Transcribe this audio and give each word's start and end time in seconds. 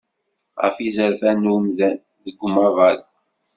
Ɣef 0.63 0.75
yizerfan 0.79 1.37
n 1.47 1.51
umdan, 1.55 1.95
deg 2.23 2.37
umaḍal. 2.45 2.97